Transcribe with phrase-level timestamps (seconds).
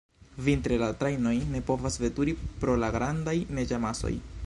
[0.45, 4.17] Vintre la trajnoj ne povas veturi pro la grandaj neĝamasoj.